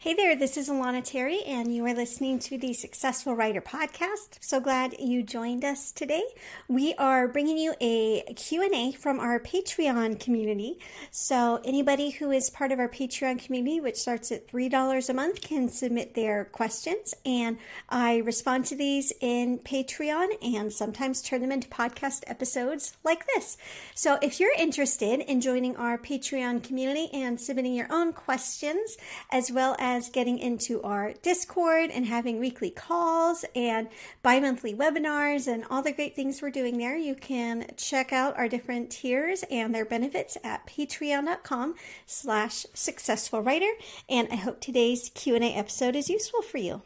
Hey 0.00 0.14
there, 0.14 0.36
this 0.36 0.56
is 0.56 0.68
Alana 0.68 1.02
Terry, 1.02 1.42
and 1.42 1.74
you 1.74 1.84
are 1.84 1.92
listening 1.92 2.38
to 2.38 2.56
the 2.56 2.72
Successful 2.72 3.34
Writer 3.34 3.60
Podcast. 3.60 4.38
So 4.40 4.60
glad 4.60 4.94
you 5.00 5.24
joined 5.24 5.64
us 5.64 5.90
today. 5.90 6.22
We 6.68 6.94
are 6.94 7.26
bringing 7.26 7.58
you 7.58 7.74
a 7.80 8.22
Q&A 8.34 8.92
from 8.92 9.18
our 9.18 9.40
Patreon 9.40 10.20
community. 10.20 10.78
So 11.10 11.60
anybody 11.64 12.10
who 12.10 12.30
is 12.30 12.48
part 12.48 12.70
of 12.70 12.78
our 12.78 12.88
Patreon 12.88 13.44
community, 13.44 13.80
which 13.80 13.96
starts 13.96 14.30
at 14.30 14.46
$3 14.46 15.08
a 15.08 15.14
month, 15.14 15.40
can 15.40 15.68
submit 15.68 16.14
their 16.14 16.44
questions, 16.44 17.12
and 17.26 17.58
I 17.88 18.18
respond 18.18 18.66
to 18.66 18.76
these 18.76 19.12
in 19.20 19.58
Patreon 19.58 20.28
and 20.40 20.72
sometimes 20.72 21.22
turn 21.22 21.40
them 21.40 21.50
into 21.50 21.66
podcast 21.66 22.22
episodes 22.28 22.96
like 23.02 23.26
this. 23.34 23.56
So 23.96 24.16
if 24.22 24.38
you're 24.38 24.54
interested 24.56 25.22
in 25.28 25.40
joining 25.40 25.74
our 25.74 25.98
Patreon 25.98 26.62
community 26.62 27.08
and 27.12 27.40
submitting 27.40 27.74
your 27.74 27.88
own 27.90 28.12
questions, 28.12 28.96
as 29.32 29.50
well 29.50 29.74
as 29.80 29.87
as 29.88 30.10
getting 30.10 30.38
into 30.38 30.82
our 30.82 31.14
Discord 31.22 31.90
and 31.90 32.04
having 32.04 32.38
weekly 32.38 32.68
calls 32.68 33.42
and 33.54 33.88
bi 34.22 34.38
monthly 34.38 34.74
webinars 34.74 35.50
and 35.50 35.64
all 35.70 35.80
the 35.80 35.92
great 35.92 36.14
things 36.14 36.42
we're 36.42 36.50
doing 36.50 36.76
there. 36.76 36.96
You 36.96 37.14
can 37.14 37.66
check 37.78 38.12
out 38.12 38.36
our 38.36 38.48
different 38.48 38.90
tiers 38.90 39.44
and 39.50 39.74
their 39.74 39.86
benefits 39.86 40.36
at 40.44 40.66
patreon.com 40.66 41.74
slash 42.04 42.66
successful 42.74 43.40
writer. 43.40 43.70
And 44.10 44.28
I 44.30 44.36
hope 44.36 44.60
today's 44.60 45.10
Q&A 45.14 45.54
episode 45.54 45.96
is 45.96 46.10
useful 46.10 46.42
for 46.42 46.58
you. 46.58 46.82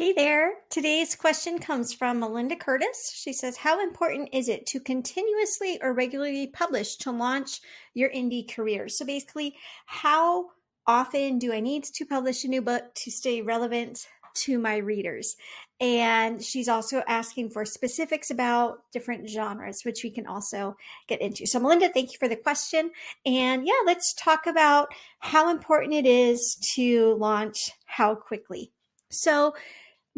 Hey 0.00 0.14
there. 0.14 0.54
Today's 0.70 1.14
question 1.14 1.58
comes 1.58 1.92
from 1.92 2.20
Melinda 2.20 2.56
Curtis. 2.56 3.12
She 3.14 3.34
says, 3.34 3.58
How 3.58 3.82
important 3.82 4.30
is 4.32 4.48
it 4.48 4.64
to 4.68 4.80
continuously 4.80 5.78
or 5.82 5.92
regularly 5.92 6.46
publish 6.46 6.96
to 7.00 7.10
launch 7.10 7.60
your 7.92 8.08
indie 8.08 8.50
career? 8.50 8.88
So 8.88 9.04
basically, 9.04 9.56
how 9.84 10.52
often 10.86 11.38
do 11.38 11.52
I 11.52 11.60
need 11.60 11.84
to 11.84 12.06
publish 12.06 12.44
a 12.44 12.48
new 12.48 12.62
book 12.62 12.94
to 12.94 13.10
stay 13.10 13.42
relevant 13.42 14.06
to 14.36 14.58
my 14.58 14.78
readers? 14.78 15.36
And 15.80 16.42
she's 16.42 16.70
also 16.70 17.02
asking 17.06 17.50
for 17.50 17.66
specifics 17.66 18.30
about 18.30 18.78
different 18.94 19.28
genres, 19.28 19.82
which 19.84 20.02
we 20.02 20.08
can 20.08 20.26
also 20.26 20.78
get 21.08 21.20
into. 21.20 21.44
So, 21.44 21.60
Melinda, 21.60 21.90
thank 21.90 22.12
you 22.12 22.18
for 22.18 22.26
the 22.26 22.36
question. 22.36 22.90
And 23.26 23.66
yeah, 23.66 23.82
let's 23.84 24.14
talk 24.14 24.46
about 24.46 24.88
how 25.18 25.50
important 25.50 25.92
it 25.92 26.06
is 26.06 26.56
to 26.76 27.16
launch 27.16 27.72
how 27.84 28.14
quickly. 28.14 28.72
So, 29.10 29.54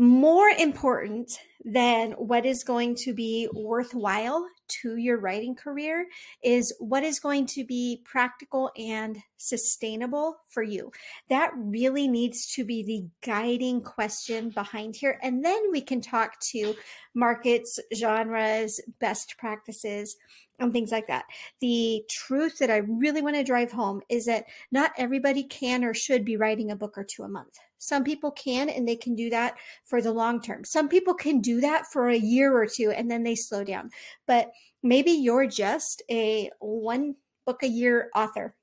more 0.03 0.48
important 0.48 1.39
than 1.64 2.11
what 2.12 2.45
is 2.45 2.64
going 2.64 2.97
to 2.97 3.14
be 3.14 3.48
worthwhile 3.55 4.44
to 4.67 4.97
your 4.97 5.17
writing 5.17 5.55
career 5.55 6.09
is 6.42 6.75
what 6.81 7.05
is 7.05 7.20
going 7.20 7.47
to 7.47 7.64
be 7.64 8.03
practical 8.05 8.72
and 8.77 9.17
sustainable 9.36 10.34
for 10.48 10.64
you. 10.64 10.91
That 11.28 11.53
really 11.55 12.09
needs 12.09 12.53
to 12.55 12.64
be 12.64 12.83
the 12.83 13.06
guiding 13.25 13.81
question 13.81 14.50
behind 14.50 14.97
here. 14.97 15.20
And 15.22 15.44
then 15.44 15.70
we 15.70 15.81
can 15.81 16.00
talk 16.00 16.41
to 16.50 16.75
markets, 17.14 17.78
genres, 17.94 18.81
best 18.98 19.37
practices, 19.39 20.16
and 20.62 20.72
things 20.72 20.92
like 20.92 21.06
that. 21.08 21.24
The 21.60 22.05
truth 22.08 22.58
that 22.58 22.70
I 22.70 22.78
really 22.78 23.22
want 23.22 23.36
to 23.36 23.44
drive 23.44 23.72
home 23.72 24.00
is 24.08 24.27
that 24.27 24.44
not 24.70 24.92
everybody 24.96 25.44
can 25.44 25.84
or 25.84 25.94
should 25.94 26.24
be 26.24 26.36
writing 26.36 26.70
a 26.70 26.77
book 26.77 26.96
or 26.96 27.04
two 27.04 27.22
a 27.22 27.28
month. 27.28 27.58
Some 27.78 28.04
people 28.04 28.30
can 28.30 28.69
and 28.69 28.86
they 28.86 28.96
can 28.96 29.14
do 29.14 29.30
that 29.30 29.54
for 29.84 30.00
the 30.00 30.12
long 30.12 30.41
term. 30.41 30.64
Some 30.64 30.88
people 30.88 31.14
can 31.14 31.41
do 31.41 31.60
that 31.60 31.86
for 31.92 32.08
a 32.08 32.16
year 32.16 32.56
or 32.56 32.66
two 32.66 32.91
and 32.91 33.10
then 33.10 33.24
they 33.24 33.34
slow 33.34 33.64
down. 33.64 33.91
But 34.27 34.52
maybe 34.82 35.10
you're 35.10 35.46
just 35.46 36.02
a 36.10 36.50
one 36.60 37.16
book 37.44 37.62
a 37.62 37.69
year 37.69 38.08
author. 38.14 38.54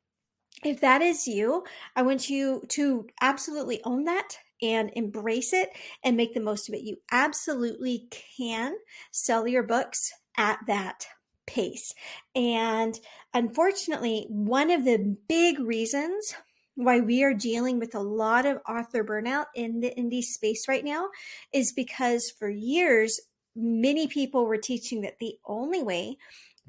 If 0.63 0.81
that 0.81 1.01
is 1.01 1.27
you, 1.27 1.63
I 1.95 2.01
want 2.01 2.29
you 2.29 2.63
to 2.69 3.07
absolutely 3.21 3.81
own 3.83 4.05
that 4.05 4.37
and 4.61 4.91
embrace 4.93 5.53
it 5.53 5.69
and 6.03 6.17
make 6.17 6.33
the 6.33 6.41
most 6.41 6.67
of 6.67 6.75
it. 6.75 6.81
You 6.81 6.97
absolutely 7.11 8.09
can 8.37 8.75
sell 9.11 9.47
your 9.47 9.63
books 9.63 10.11
at 10.37 10.59
that 10.67 11.05
pace. 11.49 11.93
And 12.35 12.99
unfortunately, 13.33 14.25
one 14.29 14.69
of 14.69 14.85
the 14.85 15.17
big 15.27 15.59
reasons 15.59 16.35
why 16.75 16.99
we 16.99 17.23
are 17.23 17.33
dealing 17.33 17.79
with 17.79 17.93
a 17.93 17.99
lot 17.99 18.45
of 18.45 18.61
author 18.67 19.03
burnout 19.03 19.47
in 19.55 19.81
the 19.81 19.93
indie 19.97 20.23
space 20.23 20.67
right 20.67 20.85
now 20.85 21.09
is 21.51 21.73
because 21.73 22.29
for 22.29 22.49
years, 22.49 23.19
many 23.55 24.07
people 24.07 24.45
were 24.45 24.57
teaching 24.57 25.01
that 25.01 25.19
the 25.19 25.35
only 25.45 25.83
way 25.83 26.17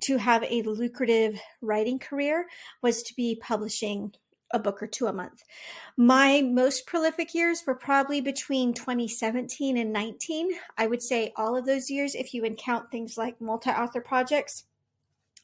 to 0.00 0.16
have 0.16 0.42
a 0.44 0.62
lucrative 0.62 1.38
writing 1.60 1.98
career 1.98 2.46
was 2.82 3.02
to 3.02 3.14
be 3.14 3.38
publishing 3.40 4.12
a 4.52 4.58
book 4.58 4.82
or 4.82 4.86
two 4.86 5.06
a 5.06 5.12
month. 5.12 5.44
My 5.96 6.42
most 6.42 6.86
prolific 6.86 7.34
years 7.34 7.62
were 7.66 7.74
probably 7.74 8.20
between 8.20 8.74
2017 8.74 9.76
and 9.76 9.92
19. 9.92 10.50
I 10.76 10.86
would 10.86 11.02
say 11.02 11.32
all 11.36 11.56
of 11.56 11.66
those 11.66 11.90
years, 11.90 12.14
if 12.14 12.34
you 12.34 12.42
count 12.56 12.90
things 12.90 13.16
like 13.16 13.40
multi 13.40 13.70
author 13.70 14.00
projects, 14.00 14.64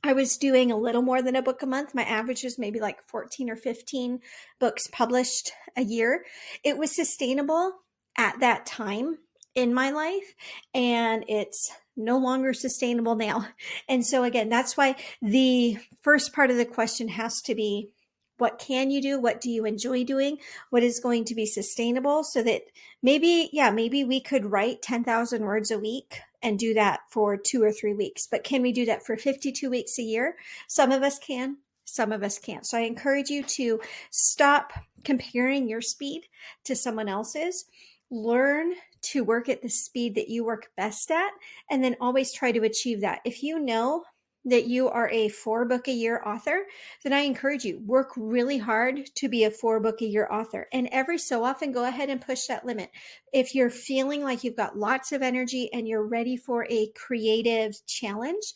I 0.02 0.12
was 0.12 0.36
doing 0.36 0.70
a 0.70 0.76
little 0.76 1.02
more 1.02 1.22
than 1.22 1.36
a 1.36 1.42
book 1.42 1.62
a 1.62 1.66
month. 1.66 1.94
My 1.94 2.04
average 2.04 2.44
was 2.44 2.58
maybe 2.58 2.80
like 2.80 3.02
14 3.08 3.50
or 3.50 3.56
15 3.56 4.20
books 4.60 4.86
published 4.92 5.52
a 5.76 5.82
year. 5.82 6.24
It 6.62 6.78
was 6.78 6.94
sustainable 6.94 7.72
at 8.16 8.40
that 8.40 8.66
time 8.66 9.18
in 9.54 9.74
my 9.74 9.90
life 9.90 10.34
and 10.74 11.24
it's 11.28 11.72
no 11.96 12.18
longer 12.18 12.52
sustainable 12.52 13.16
now. 13.16 13.48
And 13.88 14.06
so 14.06 14.22
again, 14.22 14.48
that's 14.48 14.76
why 14.76 14.96
the 15.22 15.78
first 16.02 16.32
part 16.32 16.50
of 16.50 16.56
the 16.56 16.64
question 16.64 17.08
has 17.08 17.40
to 17.42 17.54
be 17.54 17.90
what 18.38 18.58
can 18.58 18.90
you 18.90 19.00
do? 19.00 19.18
What 19.18 19.40
do 19.40 19.50
you 19.50 19.64
enjoy 19.64 20.04
doing? 20.04 20.38
What 20.68 20.82
is 20.82 21.00
going 21.00 21.24
to 21.24 21.34
be 21.34 21.46
sustainable 21.46 22.22
so 22.22 22.42
that 22.42 22.62
maybe, 23.02 23.48
yeah, 23.50 23.70
maybe 23.70 24.04
we 24.04 24.20
could 24.20 24.52
write 24.52 24.82
10,000 24.82 25.42
words 25.42 25.70
a 25.70 25.78
week 25.78 26.20
and 26.42 26.58
do 26.58 26.74
that 26.74 27.00
for 27.10 27.36
two 27.36 27.62
or 27.62 27.72
three 27.72 27.94
weeks. 27.94 28.26
But 28.30 28.44
can 28.44 28.62
we 28.62 28.72
do 28.72 28.86
that 28.86 29.04
for 29.04 29.16
52 29.16 29.68
weeks 29.70 29.98
a 29.98 30.02
year? 30.02 30.36
Some 30.68 30.92
of 30.92 31.02
us 31.02 31.18
can, 31.18 31.58
some 31.84 32.12
of 32.12 32.22
us 32.22 32.38
can't. 32.38 32.66
So 32.66 32.78
I 32.78 32.82
encourage 32.82 33.30
you 33.30 33.42
to 33.42 33.80
stop 34.10 34.72
comparing 35.04 35.68
your 35.68 35.80
speed 35.80 36.22
to 36.64 36.76
someone 36.76 37.08
else's. 37.08 37.64
Learn 38.10 38.74
to 39.02 39.24
work 39.24 39.48
at 39.48 39.62
the 39.62 39.68
speed 39.68 40.14
that 40.14 40.28
you 40.28 40.44
work 40.44 40.68
best 40.76 41.10
at, 41.10 41.30
and 41.70 41.82
then 41.82 41.96
always 42.00 42.32
try 42.32 42.52
to 42.52 42.62
achieve 42.62 43.00
that. 43.00 43.20
If 43.24 43.42
you 43.42 43.58
know 43.58 44.04
that 44.46 44.66
you 44.66 44.88
are 44.88 45.10
a 45.10 45.28
four 45.28 45.64
book 45.64 45.88
a 45.88 45.92
year 45.92 46.22
author, 46.24 46.66
then 47.02 47.12
I 47.12 47.20
encourage 47.20 47.64
you 47.64 47.80
work 47.84 48.12
really 48.16 48.58
hard 48.58 49.04
to 49.16 49.28
be 49.28 49.44
a 49.44 49.50
four 49.50 49.80
book 49.80 50.00
a 50.00 50.06
year 50.06 50.28
author. 50.30 50.68
And 50.72 50.88
every 50.92 51.18
so 51.18 51.44
often 51.44 51.72
go 51.72 51.84
ahead 51.84 52.08
and 52.10 52.20
push 52.20 52.46
that 52.46 52.64
limit. 52.64 52.90
If 53.32 53.54
you're 53.54 53.70
feeling 53.70 54.22
like 54.22 54.44
you've 54.44 54.56
got 54.56 54.78
lots 54.78 55.10
of 55.10 55.20
energy 55.20 55.68
and 55.72 55.88
you're 55.88 56.06
ready 56.06 56.36
for 56.36 56.64
a 56.70 56.92
creative 56.94 57.74
challenge, 57.86 58.54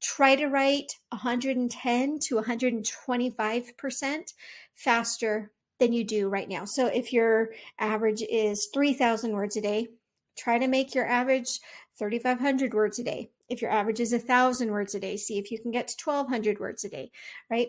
try 0.00 0.34
to 0.34 0.46
write 0.48 0.92
110 1.10 2.18
to 2.18 2.34
125% 2.34 4.32
faster 4.74 5.52
than 5.78 5.92
you 5.92 6.02
do 6.04 6.28
right 6.28 6.48
now. 6.48 6.64
So 6.64 6.86
if 6.86 7.12
your 7.12 7.50
average 7.78 8.22
is 8.22 8.68
3,000 8.74 9.32
words 9.32 9.56
a 9.56 9.60
day, 9.60 9.88
try 10.36 10.58
to 10.58 10.66
make 10.66 10.94
your 10.94 11.06
average 11.06 11.60
3,500 11.98 12.74
words 12.74 12.98
a 12.98 13.04
day. 13.04 13.30
If 13.50 13.60
your 13.60 13.70
average 13.70 14.00
is 14.00 14.12
a 14.12 14.18
1,000 14.18 14.70
words 14.70 14.94
a 14.94 15.00
day, 15.00 15.16
see 15.16 15.38
if 15.38 15.50
you 15.50 15.58
can 15.58 15.70
get 15.70 15.88
to 15.88 15.96
1,200 16.04 16.60
words 16.60 16.84
a 16.84 16.88
day, 16.88 17.10
right? 17.50 17.68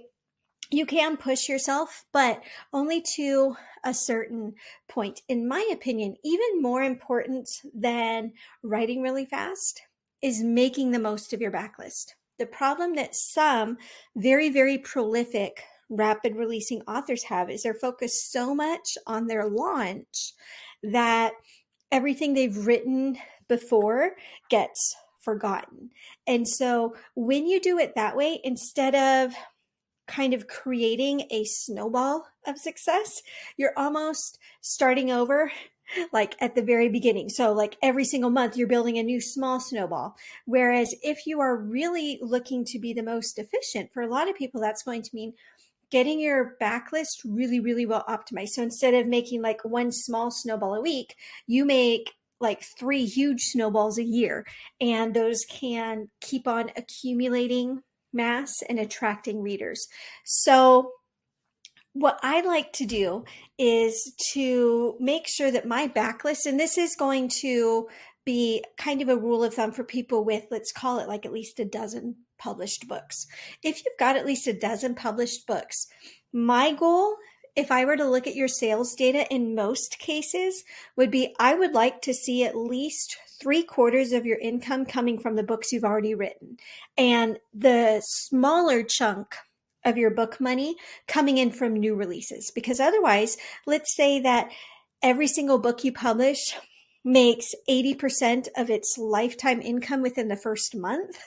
You 0.69 0.86
can 0.86 1.18
push 1.18 1.50
yourself, 1.50 2.06
but 2.14 2.42
only 2.72 3.02
to 3.16 3.58
a 3.84 3.94
certain 3.94 4.53
point. 4.88 5.22
In 5.28 5.47
my 5.47 5.68
opinion, 5.72 6.16
even 6.24 6.62
more 6.62 6.84
important 6.84 7.50
than 7.74 8.34
writing 8.64 9.02
really 9.02 9.25
fast 9.25 9.81
is 10.22 10.44
making 10.44 10.91
the 10.91 11.00
most 11.00 11.34
of 11.34 11.41
your 11.41 11.52
backlist. 11.52 12.12
The 12.40 12.46
problem 12.46 12.96
that 12.96 13.16
some 13.16 13.78
very, 14.16 14.50
very 14.50 14.78
prolific 14.78 15.64
rapid 15.90 16.38
releasing 16.38 16.82
authors 16.84 17.23
have 17.23 17.50
is 17.50 17.64
they're 17.64 17.73
focused 17.73 18.32
so 18.32 18.56
much 18.56 18.97
on 19.06 19.28
their 19.28 19.50
launch 19.50 20.34
that 20.84 21.34
everything 21.91 22.34
they've 22.34 22.66
written 22.66 23.17
before 23.50 24.11
gets 24.50 24.96
forgotten. 25.22 25.91
And 26.28 26.47
so 26.47 26.96
when 27.16 27.47
you 27.47 27.59
do 27.59 27.78
it 27.78 27.96
that 27.96 28.16
way, 28.16 28.40
instead 28.44 28.96
of 28.96 29.34
kind 30.08 30.34
of 30.34 30.47
creating 30.47 31.28
a 31.32 31.46
snowball 31.46 32.28
of 32.46 32.58
success, 32.58 33.22
you're 33.58 33.73
almost 33.78 34.40
starting 34.62 35.12
over 35.12 35.52
like 36.14 36.35
at 36.40 36.56
the 36.56 36.62
very 36.62 36.90
beginning. 36.90 37.29
So 37.29 37.52
like 37.52 37.78
every 37.82 38.06
single 38.06 38.29
month 38.29 38.56
you're 38.56 38.68
building 38.68 38.97
a 38.97 39.03
new 39.03 39.22
small 39.22 39.59
snowball. 39.59 40.16
Whereas 40.46 40.96
if 41.02 41.26
you 41.26 41.40
are 41.41 41.58
really 41.58 42.20
looking 42.22 42.66
to 42.66 42.79
be 42.79 42.94
the 42.94 43.03
most 43.03 43.38
efficient 43.38 43.91
for 43.94 44.02
a 44.02 44.08
lot 44.08 44.29
of 44.29 44.35
people, 44.35 44.62
that's 44.62 44.84
going 44.84 45.02
to 45.02 45.16
mean 45.16 45.34
getting 45.90 46.20
your 46.20 46.56
backlist 46.62 47.20
really, 47.26 47.59
really 47.59 47.85
well 47.85 48.06
optimized. 48.08 48.50
So 48.50 48.64
instead 48.64 48.94
of 48.94 49.08
making 49.08 49.41
like 49.41 49.64
one 49.66 49.91
small 49.91 50.32
snowball 50.32 50.76
a 50.76 50.82
week, 50.82 51.16
you 51.47 51.66
make 51.66 52.14
like 52.41 52.64
three 52.79 53.05
huge 53.05 53.41
snowballs 53.41 53.97
a 53.97 54.03
year 54.03 54.46
and 54.79 55.14
those 55.14 55.46
can 55.49 56.09
keep 56.22 56.47
on 56.47 56.72
accumulating 56.76 57.82
mass 58.14 58.52
and 58.67 58.79
attracting 58.79 59.41
readers. 59.41 59.88
So, 60.26 60.91
what 61.93 62.20
I 62.23 62.40
like 62.41 62.72
to 62.73 62.85
do 62.85 63.26
is 63.58 64.16
to 64.34 64.96
make 64.99 65.28
sure 65.28 65.52
that 65.52 65.67
my 65.67 65.90
backlist, 65.90 66.46
and 66.46 66.58
this 66.58 66.78
is 66.78 66.96
going 66.96 67.29
to 67.41 67.90
be 68.26 68.64
kind 68.78 69.02
of 69.02 69.09
a 69.09 69.17
rule 69.17 69.44
of 69.44 69.53
thumb 69.53 69.73
for 69.73 69.84
people 69.84 70.23
with, 70.23 70.46
let's 70.52 70.72
call 70.72 70.99
it 70.99 71.09
like 71.09 71.26
at 71.26 71.34
least 71.34 71.59
a 71.59 71.66
dozen 71.66 72.16
published 72.40 72.87
books. 72.87 73.28
If 73.61 73.78
you've 73.78 73.99
got 73.99 74.16
at 74.16 74.26
least 74.26 74.47
a 74.47 74.53
dozen 74.53 74.96
published 74.96 75.46
books, 75.46 75.87
my 76.32 76.72
goal 76.72 77.17
if 77.56 77.72
I 77.72 77.86
were 77.86 77.98
to 77.98 78.09
look 78.09 78.28
at 78.28 78.36
your 78.36 78.48
sales 78.48 78.96
data 78.96 79.32
in 79.34 79.56
most 79.56 80.00
cases 80.00 80.64
would 80.96 81.12
be 81.12 81.36
I 81.40 81.53
would 81.56 81.74
like 81.74 82.02
to 82.03 82.14
see 82.14 82.44
at 82.44 82.56
least 82.56 83.18
three 83.40 83.64
quarters 83.64 84.12
of 84.12 84.26
your 84.26 84.38
income 84.38 84.86
coming 84.86 85.20
from 85.20 85.36
the 85.36 85.44
books 85.44 85.72
you've 85.72 85.84
already 85.84 86.16
written. 86.16 86.58
And 86.98 87.40
the 87.53 88.02
smaller 88.06 88.84
chunk 88.84 89.36
of 89.84 89.98
your 89.98 90.12
book 90.12 90.40
money 90.40 90.76
coming 91.08 91.38
in 91.38 91.52
from 91.52 91.74
new 91.74 91.96
releases. 91.96 92.52
Because 92.52 92.80
otherwise 92.80 93.38
let's 93.66 93.96
say 93.96 94.20
that 94.22 94.52
every 95.02 95.28
single 95.28 95.58
book 95.58 95.84
you 95.84 95.92
publish 95.92 96.56
makes 97.04 97.56
80% 97.68 98.47
of 98.56 98.70
its 98.70 98.96
lifetime 98.97 99.62
income 99.62 100.02
within 100.02 100.28
the 100.28 100.36
first 100.36 100.76
month, 100.76 101.18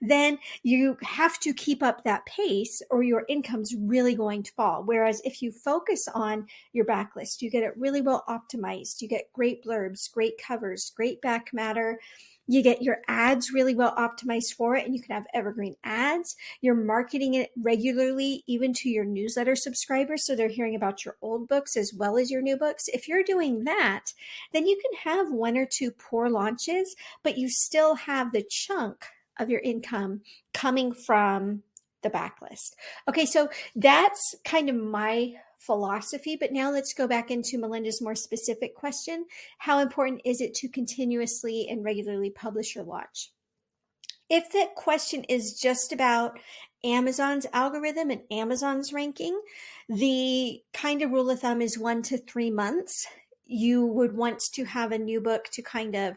then 0.00 0.38
you 0.62 0.96
have 1.02 1.38
to 1.40 1.52
keep 1.52 1.82
up 1.82 2.04
that 2.04 2.26
pace 2.26 2.82
or 2.90 3.02
your 3.02 3.24
income's 3.28 3.74
really 3.74 4.14
going 4.14 4.42
to 4.42 4.52
fall. 4.52 4.82
Whereas 4.84 5.20
if 5.24 5.42
you 5.42 5.52
focus 5.52 6.08
on 6.14 6.46
your 6.72 6.84
backlist, 6.84 7.42
you 7.42 7.50
get 7.50 7.62
it 7.62 7.76
really 7.76 8.00
well 8.00 8.24
optimized. 8.28 9.00
You 9.00 9.08
get 9.08 9.32
great 9.32 9.64
blurbs, 9.64 10.12
great 10.12 10.34
covers, 10.38 10.92
great 10.96 11.20
back 11.20 11.50
matter, 11.52 11.98
you 12.50 12.62
get 12.62 12.80
your 12.80 13.02
ads 13.08 13.52
really 13.52 13.74
well 13.74 13.94
optimized 13.94 14.54
for 14.54 14.74
it, 14.74 14.86
and 14.86 14.94
you 14.94 15.02
can 15.02 15.14
have 15.14 15.26
evergreen 15.34 15.76
ads. 15.84 16.34
You're 16.62 16.74
marketing 16.74 17.34
it 17.34 17.50
regularly, 17.62 18.42
even 18.46 18.72
to 18.72 18.88
your 18.88 19.04
newsletter 19.04 19.54
subscribers. 19.54 20.24
So 20.24 20.34
they're 20.34 20.48
hearing 20.48 20.74
about 20.74 21.04
your 21.04 21.16
old 21.20 21.46
books 21.46 21.76
as 21.76 21.92
well 21.94 22.16
as 22.16 22.30
your 22.30 22.40
new 22.40 22.56
books. 22.56 22.88
If 22.88 23.06
you're 23.06 23.22
doing 23.22 23.64
that, 23.64 24.14
then 24.54 24.66
you 24.66 24.80
can 24.80 25.12
have 25.12 25.30
one 25.30 25.58
or 25.58 25.66
two 25.66 25.90
poor 25.90 26.30
launches, 26.30 26.96
but 27.22 27.36
you 27.36 27.50
still 27.50 27.94
have 27.94 28.32
the 28.32 28.42
chunk 28.48 29.04
of 29.38 29.50
your 29.50 29.60
income 29.60 30.22
coming 30.52 30.92
from 30.92 31.62
the 32.02 32.10
backlist. 32.10 32.74
Okay, 33.08 33.26
so 33.26 33.48
that's 33.74 34.34
kind 34.44 34.68
of 34.68 34.76
my 34.76 35.34
philosophy. 35.58 36.36
But 36.36 36.52
now 36.52 36.70
let's 36.70 36.94
go 36.94 37.06
back 37.06 37.30
into 37.30 37.58
Melinda's 37.58 38.00
more 38.00 38.14
specific 38.14 38.74
question. 38.74 39.26
How 39.58 39.80
important 39.80 40.22
is 40.24 40.40
it 40.40 40.54
to 40.54 40.68
continuously 40.68 41.66
and 41.68 41.84
regularly 41.84 42.30
publish 42.30 42.74
your 42.74 42.84
launch? 42.84 43.32
If 44.30 44.52
that 44.52 44.74
question 44.74 45.24
is 45.24 45.58
just 45.58 45.92
about 45.92 46.38
Amazon's 46.84 47.46
algorithm 47.52 48.10
and 48.10 48.22
Amazon's 48.30 48.92
ranking, 48.92 49.40
the 49.88 50.60
kind 50.72 51.02
of 51.02 51.10
rule 51.10 51.30
of 51.30 51.40
thumb 51.40 51.62
is 51.62 51.78
one 51.78 52.02
to 52.02 52.18
three 52.18 52.50
months. 52.50 53.06
You 53.46 53.86
would 53.86 54.14
want 54.14 54.40
to 54.52 54.64
have 54.64 54.92
a 54.92 54.98
new 54.98 55.20
book 55.20 55.46
to 55.52 55.62
kind 55.62 55.96
of 55.96 56.14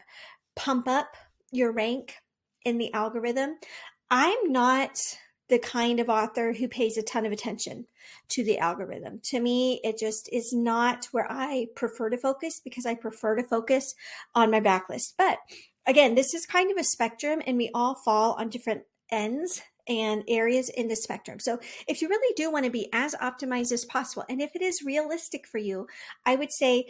pump 0.54 0.86
up 0.86 1.16
your 1.50 1.72
rank 1.72 2.16
in 2.64 2.78
the 2.78 2.92
algorithm. 2.92 3.56
I'm 4.10 4.52
not 4.52 4.98
the 5.48 5.58
kind 5.58 6.00
of 6.00 6.08
author 6.08 6.52
who 6.52 6.68
pays 6.68 6.96
a 6.96 7.02
ton 7.02 7.26
of 7.26 7.32
attention 7.32 7.86
to 8.28 8.42
the 8.42 8.58
algorithm. 8.58 9.20
To 9.24 9.40
me, 9.40 9.80
it 9.84 9.98
just 9.98 10.28
is 10.32 10.52
not 10.52 11.06
where 11.12 11.30
I 11.30 11.66
prefer 11.76 12.10
to 12.10 12.16
focus 12.16 12.60
because 12.62 12.86
I 12.86 12.94
prefer 12.94 13.36
to 13.36 13.42
focus 13.42 13.94
on 14.34 14.50
my 14.50 14.60
backlist. 14.60 15.14
But 15.18 15.38
again, 15.86 16.14
this 16.14 16.32
is 16.34 16.46
kind 16.46 16.70
of 16.70 16.78
a 16.78 16.84
spectrum 16.84 17.42
and 17.46 17.58
we 17.58 17.70
all 17.74 17.94
fall 17.94 18.32
on 18.38 18.48
different 18.48 18.82
ends 19.10 19.60
and 19.88 20.22
areas 20.28 20.68
in 20.68 20.88
the 20.88 20.96
spectrum. 20.96 21.38
So 21.38 21.58
if 21.88 22.00
you 22.00 22.08
really 22.08 22.34
do 22.34 22.50
want 22.50 22.64
to 22.64 22.70
be 22.70 22.88
as 22.92 23.14
optimized 23.16 23.72
as 23.72 23.84
possible, 23.84 24.24
and 24.28 24.40
if 24.40 24.54
it 24.54 24.62
is 24.62 24.82
realistic 24.82 25.46
for 25.46 25.58
you, 25.58 25.86
I 26.24 26.36
would 26.36 26.52
say 26.52 26.86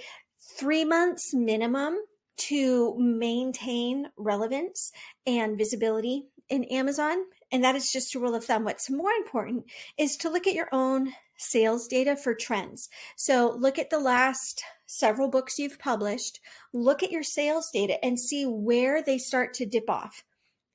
three 0.57 0.85
months 0.85 1.33
minimum 1.33 1.99
to 2.37 2.97
maintain 2.99 4.09
relevance 4.17 4.93
and 5.27 5.59
visibility 5.59 6.27
in 6.49 6.65
Amazon 6.65 7.25
and 7.53 7.63
that 7.63 7.77
is 7.77 7.93
just 7.93 8.15
a 8.15 8.19
rule 8.19 8.35
of 8.35 8.47
thumb. 8.47 8.65
What's 8.65 8.91
more 8.91 9.11
important 9.11 9.67
is 9.99 10.17
to 10.19 10.31
look 10.31 10.47
at 10.47 10.55
your 10.55 10.71
own 10.73 11.13
sales 11.37 11.87
data 11.87 12.17
for 12.17 12.35
trends. 12.35 12.89
So 13.15 13.55
look 13.59 13.79
at 13.79 13.91
the 13.91 13.99
last 13.99 14.65
several 14.87 15.29
books 15.29 15.59
you've 15.59 15.79
published, 15.79 16.41
look 16.73 17.03
at 17.03 17.13
your 17.13 17.23
sales 17.23 17.71
data 17.71 18.03
and 18.05 18.19
see 18.19 18.47
where 18.47 19.03
they 19.03 19.19
start 19.19 19.53
to 19.55 19.67
dip 19.67 19.91
off. 19.91 20.25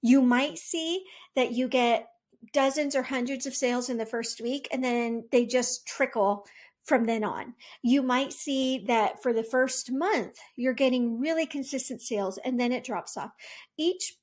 You 0.04 0.22
might 0.22 0.60
see 0.60 1.04
that 1.36 1.54
you 1.54 1.68
get 1.68 2.10
dozens 2.54 2.96
or 2.96 3.02
hundreds 3.02 3.48
of 3.48 3.56
sales 3.56 3.90
in 3.90 3.98
the 3.98 4.06
first 4.06 4.40
week 4.40 4.68
and 4.72 4.84
then 4.84 5.26
they 5.32 5.46
just 5.46 5.88
trickle 5.88 6.46
from 6.88 7.06
then 7.06 7.24
on. 7.24 7.54
You 7.84 8.02
might 8.02 8.32
see 8.32 8.86
that 8.88 9.22
for 9.22 9.34
the 9.34 9.44
first 9.44 9.92
month, 9.92 10.38
you're 10.56 10.74
getting 10.74 11.20
really 11.20 11.46
consistent 11.46 12.02
sales 12.02 12.40
and 12.44 12.60
then 12.60 12.72
it 12.72 12.86
drops 12.86 13.18
off. 13.18 13.32
Each 13.78 14.14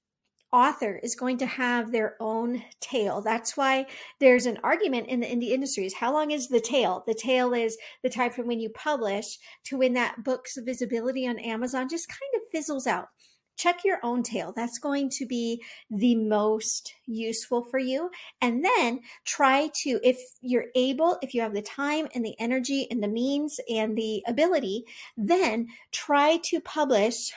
author 0.50 1.00
is 1.02 1.14
going 1.14 1.36
to 1.36 1.46
have 1.46 1.92
their 1.92 2.16
own 2.20 2.62
tail. 2.80 3.20
That's 3.20 3.56
why 3.56 3.86
there's 4.20 4.46
an 4.46 4.58
argument 4.62 5.08
in 5.08 5.20
the 5.20 5.26
indie 5.26 5.50
industries. 5.50 5.94
How 5.94 6.12
long 6.12 6.30
is 6.30 6.48
the 6.48 6.60
tail? 6.60 7.02
The 7.06 7.14
tail 7.14 7.52
is 7.52 7.76
the 8.02 8.08
time 8.08 8.30
from 8.30 8.46
when 8.46 8.60
you 8.60 8.70
publish 8.70 9.38
to 9.64 9.76
when 9.76 9.92
that 9.94 10.22
book's 10.24 10.56
visibility 10.56 11.26
on 11.26 11.40
Amazon 11.40 11.88
just 11.88 12.08
kind 12.08 12.20
of 12.36 12.42
fizzles 12.52 12.86
out. 12.86 13.08
Check 13.56 13.84
your 13.84 13.98
own 14.02 14.22
tail. 14.22 14.52
That's 14.54 14.78
going 14.78 15.10
to 15.10 15.26
be 15.26 15.62
the 15.90 16.14
most 16.14 16.94
useful 17.06 17.62
for 17.62 17.78
you. 17.78 18.10
And 18.40 18.64
then 18.64 19.00
try 19.24 19.70
to, 19.82 20.00
if 20.02 20.18
you're 20.40 20.66
able, 20.74 21.18
if 21.22 21.34
you 21.34 21.40
have 21.40 21.54
the 21.54 21.62
time 21.62 22.08
and 22.14 22.24
the 22.24 22.38
energy 22.38 22.86
and 22.90 23.02
the 23.02 23.08
means 23.08 23.58
and 23.70 23.96
the 23.96 24.22
ability, 24.26 24.84
then 25.16 25.68
try 25.92 26.38
to 26.44 26.60
publish 26.60 27.32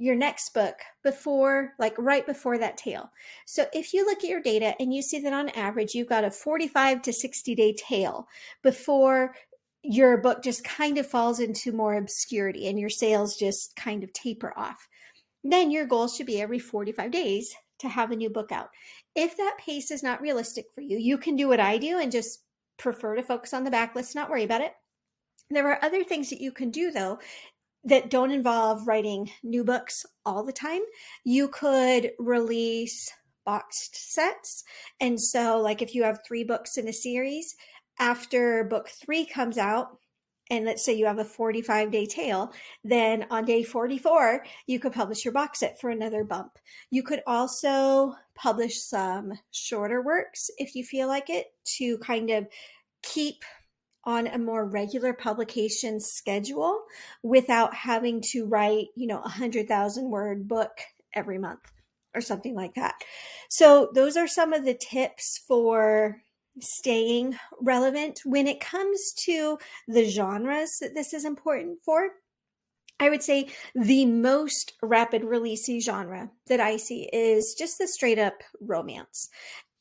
your 0.00 0.14
next 0.14 0.54
book 0.54 0.76
before, 1.02 1.74
like 1.78 1.94
right 1.98 2.24
before 2.24 2.56
that 2.56 2.76
tail. 2.76 3.10
So 3.46 3.66
if 3.72 3.92
you 3.92 4.06
look 4.06 4.18
at 4.18 4.30
your 4.30 4.40
data 4.40 4.74
and 4.78 4.94
you 4.94 5.02
see 5.02 5.18
that 5.20 5.32
on 5.32 5.48
average, 5.50 5.94
you've 5.94 6.08
got 6.08 6.22
a 6.22 6.30
45 6.30 7.02
to 7.02 7.12
60 7.12 7.54
day 7.56 7.74
tail 7.76 8.28
before 8.62 9.34
your 9.82 10.18
book 10.18 10.42
just 10.42 10.64
kind 10.64 10.98
of 10.98 11.06
falls 11.06 11.40
into 11.40 11.72
more 11.72 11.94
obscurity 11.94 12.68
and 12.68 12.78
your 12.78 12.90
sales 12.90 13.36
just 13.36 13.74
kind 13.76 14.04
of 14.04 14.12
taper 14.12 14.52
off, 14.56 14.88
then 15.44 15.70
your 15.70 15.86
goal 15.86 16.08
should 16.08 16.26
be 16.26 16.40
every 16.40 16.58
45 16.58 17.10
days 17.10 17.54
to 17.78 17.88
have 17.88 18.10
a 18.10 18.16
new 18.16 18.30
book 18.30 18.52
out. 18.52 18.70
If 19.14 19.36
that 19.36 19.58
pace 19.58 19.90
is 19.90 20.02
not 20.02 20.20
realistic 20.20 20.66
for 20.74 20.80
you, 20.80 20.98
you 20.98 21.18
can 21.18 21.36
do 21.36 21.48
what 21.48 21.60
I 21.60 21.78
do 21.78 21.98
and 21.98 22.10
just 22.10 22.42
prefer 22.76 23.16
to 23.16 23.22
focus 23.22 23.54
on 23.54 23.64
the 23.64 23.70
backlist, 23.70 24.14
not 24.14 24.30
worry 24.30 24.44
about 24.44 24.60
it. 24.60 24.72
There 25.50 25.68
are 25.70 25.82
other 25.82 26.04
things 26.04 26.30
that 26.30 26.40
you 26.40 26.52
can 26.52 26.70
do 26.70 26.90
though 26.90 27.18
that 27.84 28.10
don't 28.10 28.32
involve 28.32 28.86
writing 28.86 29.30
new 29.42 29.64
books 29.64 30.04
all 30.26 30.44
the 30.44 30.52
time. 30.52 30.80
You 31.24 31.48
could 31.48 32.12
release 32.18 33.10
boxed 33.44 34.12
sets. 34.12 34.64
And 35.00 35.20
so, 35.20 35.60
like, 35.60 35.80
if 35.80 35.94
you 35.94 36.02
have 36.02 36.20
three 36.26 36.44
books 36.44 36.76
in 36.76 36.88
a 36.88 36.92
series, 36.92 37.56
after 37.98 38.64
book 38.64 38.88
three 38.88 39.24
comes 39.24 39.56
out, 39.56 39.98
and 40.50 40.64
let's 40.64 40.84
say 40.84 40.94
you 40.94 41.06
have 41.06 41.18
a 41.18 41.24
45 41.24 41.90
day 41.90 42.06
tail, 42.06 42.52
then 42.84 43.26
on 43.30 43.44
day 43.44 43.62
44, 43.62 44.44
you 44.66 44.80
could 44.80 44.92
publish 44.92 45.24
your 45.24 45.32
box 45.32 45.60
set 45.60 45.80
for 45.80 45.90
another 45.90 46.24
bump. 46.24 46.58
You 46.90 47.02
could 47.02 47.22
also 47.26 48.14
publish 48.34 48.80
some 48.80 49.32
shorter 49.50 50.02
works 50.02 50.50
if 50.58 50.74
you 50.74 50.84
feel 50.84 51.08
like 51.08 51.28
it 51.28 51.46
to 51.76 51.98
kind 51.98 52.30
of 52.30 52.46
keep 53.02 53.44
on 54.04 54.26
a 54.26 54.38
more 54.38 54.64
regular 54.64 55.12
publication 55.12 56.00
schedule 56.00 56.80
without 57.22 57.74
having 57.74 58.22
to 58.22 58.46
write, 58.46 58.86
you 58.96 59.06
know, 59.06 59.20
a 59.20 59.28
hundred 59.28 59.68
thousand 59.68 60.08
word 60.08 60.48
book 60.48 60.70
every 61.14 61.38
month 61.38 61.60
or 62.14 62.20
something 62.20 62.54
like 62.54 62.74
that. 62.74 62.94
So 63.50 63.90
those 63.94 64.16
are 64.16 64.26
some 64.26 64.52
of 64.52 64.64
the 64.64 64.74
tips 64.74 65.42
for 65.46 66.22
staying 66.60 67.38
relevant 67.60 68.20
when 68.24 68.46
it 68.46 68.60
comes 68.60 69.12
to 69.24 69.58
the 69.86 70.04
genres 70.04 70.78
that 70.80 70.94
this 70.94 71.12
is 71.12 71.24
important 71.24 71.78
for. 71.84 72.10
I 73.00 73.10
would 73.10 73.22
say 73.22 73.48
the 73.74 74.06
most 74.06 74.72
rapid 74.82 75.22
releasey 75.22 75.80
genre 75.80 76.30
that 76.48 76.60
I 76.60 76.78
see 76.78 77.08
is 77.12 77.54
just 77.56 77.78
the 77.78 77.86
straight 77.86 78.18
up 78.18 78.42
romance 78.60 79.28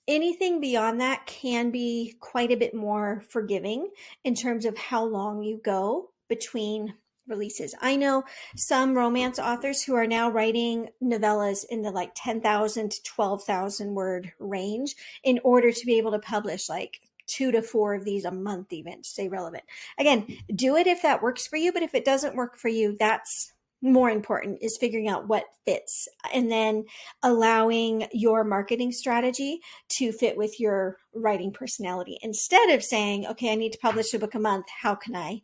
anything 0.07 0.61
beyond 0.61 1.01
that 1.01 1.25
can 1.25 1.69
be 1.69 2.15
quite 2.19 2.51
a 2.51 2.57
bit 2.57 2.73
more 2.73 3.21
forgiving 3.29 3.89
in 4.23 4.35
terms 4.35 4.65
of 4.65 4.77
how 4.77 5.03
long 5.03 5.43
you 5.43 5.59
go 5.63 6.09
between 6.29 6.93
releases. 7.27 7.75
I 7.81 7.95
know 7.95 8.23
some 8.55 8.95
romance 8.95 9.39
authors 9.39 9.83
who 9.83 9.95
are 9.95 10.07
now 10.07 10.29
writing 10.29 10.89
novellas 11.01 11.65
in 11.69 11.81
the 11.81 11.91
like 11.91 12.11
10,000 12.15 12.91
to 12.91 13.03
12,000 13.03 13.93
word 13.93 14.31
range 14.39 14.95
in 15.23 15.39
order 15.43 15.71
to 15.71 15.85
be 15.85 15.97
able 15.97 16.11
to 16.11 16.19
publish 16.19 16.69
like 16.69 17.01
two 17.27 17.51
to 17.51 17.61
four 17.61 17.93
of 17.93 18.05
these 18.05 18.25
a 18.25 18.31
month 18.31 18.71
even 18.71 19.01
to 19.01 19.09
stay 19.09 19.27
relevant. 19.27 19.63
Again, 19.99 20.25
do 20.55 20.77
it 20.77 20.87
if 20.87 21.01
that 21.01 21.21
works 21.21 21.45
for 21.45 21.57
you, 21.57 21.73
but 21.73 21.83
if 21.83 21.93
it 21.93 22.05
doesn't 22.05 22.35
work 22.35 22.57
for 22.57 22.69
you, 22.69 22.95
that's 22.97 23.53
more 23.81 24.09
important 24.09 24.57
is 24.61 24.77
figuring 24.77 25.07
out 25.07 25.27
what 25.27 25.45
fits 25.63 26.07
and 26.33 26.51
then 26.51 26.83
allowing 27.21 28.07
your 28.11 28.43
marketing 28.43 28.91
strategy 28.91 29.59
to 29.87 30.11
fit 30.11 30.35
with 30.35 30.59
your 30.59 30.97
writing 31.13 31.51
personality 31.51 32.17
instead 32.23 32.71
of 32.71 32.83
saying, 32.83 33.27
okay, 33.27 33.51
I 33.51 33.55
need 33.55 33.73
to 33.73 33.79
publish 33.79 34.13
a 34.13 34.19
book 34.19 34.33
a 34.33 34.39
month. 34.39 34.65
How 34.81 34.95
can 34.95 35.15
I 35.15 35.41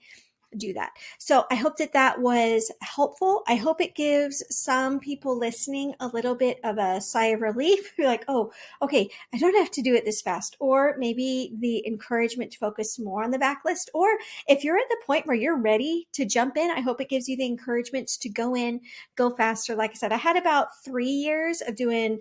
do 0.57 0.73
that. 0.73 0.91
So 1.17 1.45
I 1.51 1.55
hope 1.55 1.77
that 1.77 1.93
that 1.93 2.21
was 2.21 2.71
helpful. 2.81 3.43
I 3.47 3.55
hope 3.55 3.81
it 3.81 3.95
gives 3.95 4.43
some 4.49 4.99
people 4.99 5.37
listening 5.37 5.93
a 5.99 6.07
little 6.07 6.35
bit 6.35 6.59
of 6.63 6.77
a 6.77 7.01
sigh 7.01 7.27
of 7.27 7.41
relief. 7.41 7.93
You're 7.97 8.07
like, 8.07 8.25
oh, 8.27 8.51
okay, 8.81 9.09
I 9.33 9.37
don't 9.37 9.57
have 9.57 9.71
to 9.71 9.81
do 9.81 9.95
it 9.95 10.05
this 10.05 10.21
fast. 10.21 10.55
Or 10.59 10.95
maybe 10.97 11.53
the 11.59 11.85
encouragement 11.87 12.51
to 12.51 12.59
focus 12.59 12.99
more 12.99 13.23
on 13.23 13.31
the 13.31 13.39
backlist. 13.39 13.89
Or 13.93 14.07
if 14.47 14.63
you're 14.63 14.77
at 14.77 14.89
the 14.89 15.01
point 15.05 15.25
where 15.25 15.35
you're 15.35 15.59
ready 15.59 16.07
to 16.13 16.25
jump 16.25 16.57
in, 16.57 16.71
I 16.71 16.81
hope 16.81 17.01
it 17.01 17.09
gives 17.09 17.27
you 17.27 17.37
the 17.37 17.45
encouragement 17.45 18.07
to 18.21 18.29
go 18.29 18.55
in, 18.55 18.81
go 19.15 19.35
faster. 19.35 19.75
Like 19.75 19.91
I 19.91 19.95
said, 19.95 20.11
I 20.11 20.17
had 20.17 20.37
about 20.37 20.67
three 20.83 21.05
years 21.05 21.61
of 21.61 21.75
doing, 21.75 22.19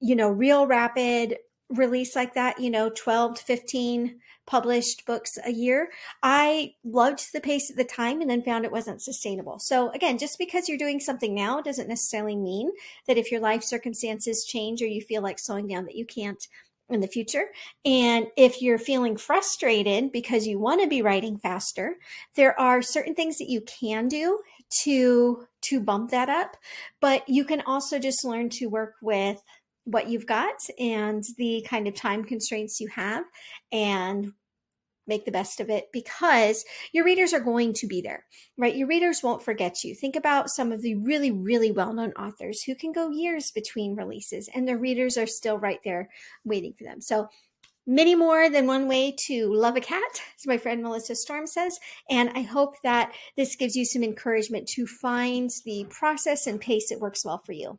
you 0.00 0.16
know, 0.16 0.28
real 0.30 0.66
rapid 0.66 1.36
release 1.70 2.16
like 2.16 2.34
that, 2.34 2.60
you 2.60 2.70
know, 2.70 2.90
12 2.90 3.36
to 3.36 3.44
15 3.44 4.20
published 4.46 5.04
books 5.04 5.36
a 5.44 5.52
year. 5.52 5.90
I 6.22 6.74
loved 6.82 7.32
the 7.34 7.40
pace 7.40 7.70
at 7.70 7.76
the 7.76 7.84
time 7.84 8.22
and 8.22 8.30
then 8.30 8.42
found 8.42 8.64
it 8.64 8.72
wasn't 8.72 9.02
sustainable. 9.02 9.58
So 9.58 9.90
again, 9.90 10.16
just 10.16 10.38
because 10.38 10.68
you're 10.68 10.78
doing 10.78 11.00
something 11.00 11.34
now 11.34 11.60
doesn't 11.60 11.88
necessarily 11.88 12.36
mean 12.36 12.70
that 13.06 13.18
if 13.18 13.30
your 13.30 13.42
life 13.42 13.62
circumstances 13.62 14.46
change 14.48 14.80
or 14.80 14.86
you 14.86 15.02
feel 15.02 15.22
like 15.22 15.38
slowing 15.38 15.66
down 15.66 15.84
that 15.84 15.96
you 15.96 16.06
can't 16.06 16.42
in 16.90 17.00
the 17.00 17.06
future. 17.06 17.48
And 17.84 18.28
if 18.36 18.62
you're 18.62 18.78
feeling 18.78 19.16
frustrated 19.16 20.10
because 20.10 20.46
you 20.46 20.58
want 20.58 20.80
to 20.80 20.88
be 20.88 21.02
writing 21.02 21.38
faster, 21.38 21.96
there 22.34 22.58
are 22.58 22.80
certain 22.82 23.14
things 23.14 23.38
that 23.38 23.50
you 23.50 23.60
can 23.60 24.08
do 24.08 24.40
to 24.84 25.46
to 25.60 25.80
bump 25.80 26.10
that 26.10 26.28
up, 26.28 26.56
but 27.00 27.28
you 27.28 27.44
can 27.44 27.60
also 27.62 27.98
just 27.98 28.24
learn 28.24 28.48
to 28.48 28.66
work 28.66 28.94
with 29.02 29.42
what 29.88 30.08
you've 30.08 30.26
got 30.26 30.60
and 30.78 31.24
the 31.38 31.64
kind 31.68 31.88
of 31.88 31.94
time 31.94 32.22
constraints 32.22 32.78
you 32.78 32.88
have 32.88 33.24
and 33.72 34.32
make 35.06 35.24
the 35.24 35.32
best 35.32 35.58
of 35.60 35.70
it 35.70 35.86
because 35.92 36.66
your 36.92 37.04
readers 37.04 37.32
are 37.32 37.40
going 37.40 37.72
to 37.72 37.86
be 37.86 38.02
there, 38.02 38.26
right? 38.58 38.76
Your 38.76 38.86
readers 38.86 39.22
won't 39.22 39.42
forget 39.42 39.82
you. 39.82 39.94
Think 39.94 40.14
about 40.14 40.50
some 40.50 40.70
of 40.70 40.82
the 40.82 40.96
really, 40.96 41.30
really 41.30 41.72
well 41.72 41.94
known 41.94 42.12
authors 42.12 42.62
who 42.62 42.74
can 42.74 42.92
go 42.92 43.08
years 43.08 43.50
between 43.50 43.96
releases 43.96 44.50
and 44.54 44.68
their 44.68 44.76
readers 44.76 45.16
are 45.16 45.26
still 45.26 45.58
right 45.58 45.80
there 45.84 46.10
waiting 46.44 46.74
for 46.76 46.84
them. 46.84 47.00
So, 47.00 47.28
many 47.86 48.14
more 48.14 48.50
than 48.50 48.66
one 48.66 48.86
way 48.86 49.16
to 49.18 49.50
love 49.50 49.74
a 49.74 49.80
cat, 49.80 50.20
as 50.38 50.46
my 50.46 50.58
friend 50.58 50.82
Melissa 50.82 51.14
Storm 51.14 51.46
says. 51.46 51.80
And 52.10 52.28
I 52.34 52.42
hope 52.42 52.74
that 52.82 53.14
this 53.34 53.56
gives 53.56 53.74
you 53.74 53.86
some 53.86 54.04
encouragement 54.04 54.68
to 54.68 54.86
find 54.86 55.50
the 55.64 55.86
process 55.88 56.46
and 56.46 56.60
pace 56.60 56.90
that 56.90 57.00
works 57.00 57.24
well 57.24 57.38
for 57.38 57.52
you. 57.52 57.78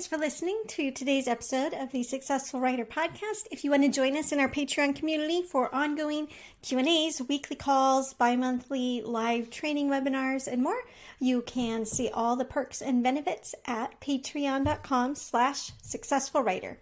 Thanks 0.00 0.08
for 0.08 0.16
listening 0.16 0.62
to 0.68 0.90
today's 0.90 1.28
episode 1.28 1.74
of 1.74 1.92
the 1.92 2.02
Successful 2.02 2.58
Writer 2.58 2.86
podcast. 2.86 3.46
If 3.50 3.64
you 3.64 3.70
want 3.70 3.82
to 3.82 3.90
join 3.90 4.16
us 4.16 4.32
in 4.32 4.40
our 4.40 4.48
Patreon 4.48 4.96
community 4.96 5.42
for 5.42 5.74
ongoing 5.74 6.28
Q&As, 6.62 7.20
weekly 7.28 7.54
calls, 7.54 8.14
bi-monthly 8.14 9.02
live 9.02 9.50
training 9.50 9.90
webinars, 9.90 10.50
and 10.50 10.62
more, 10.62 10.80
you 11.18 11.42
can 11.42 11.84
see 11.84 12.08
all 12.08 12.34
the 12.34 12.46
perks 12.46 12.80
and 12.80 13.02
benefits 13.02 13.54
at 13.66 14.00
patreon.com 14.00 15.16
slash 15.16 15.72
successful 15.82 16.42
writer. 16.42 16.78